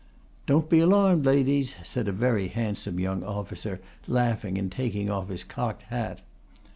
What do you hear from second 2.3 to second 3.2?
handsome